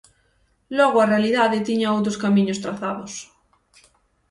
[0.77, 3.13] Logo a realidade tiña outros camiños trazados.